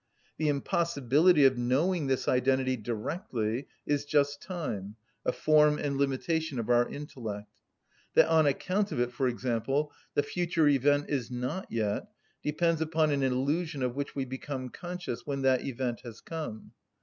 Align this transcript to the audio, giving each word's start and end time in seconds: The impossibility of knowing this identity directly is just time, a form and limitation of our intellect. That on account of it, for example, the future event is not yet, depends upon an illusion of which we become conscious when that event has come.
The 0.37 0.47
impossibility 0.47 1.45
of 1.45 1.59
knowing 1.59 2.07
this 2.07 2.27
identity 2.27 2.75
directly 2.75 3.67
is 3.85 4.03
just 4.03 4.41
time, 4.41 4.95
a 5.23 5.31
form 5.31 5.77
and 5.77 5.95
limitation 5.95 6.57
of 6.57 6.71
our 6.71 6.89
intellect. 6.89 7.51
That 8.15 8.27
on 8.27 8.47
account 8.47 8.91
of 8.91 8.99
it, 8.99 9.11
for 9.11 9.27
example, 9.27 9.91
the 10.15 10.23
future 10.23 10.67
event 10.67 11.07
is 11.07 11.29
not 11.29 11.71
yet, 11.71 12.07
depends 12.41 12.81
upon 12.81 13.11
an 13.11 13.21
illusion 13.21 13.83
of 13.83 13.93
which 13.95 14.15
we 14.15 14.25
become 14.25 14.69
conscious 14.69 15.27
when 15.27 15.43
that 15.43 15.65
event 15.67 15.99
has 15.99 16.19
come. 16.19 16.71